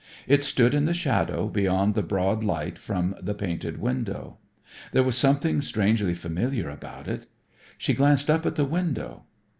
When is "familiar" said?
6.15-6.71